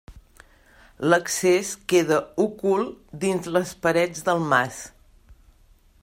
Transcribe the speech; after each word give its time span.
L'accés 1.13 1.73
queda 1.93 2.17
ocult 2.45 3.13
dins 3.25 3.51
les 3.59 3.75
parets 3.87 4.25
del 4.31 4.41
mas. 4.55 4.81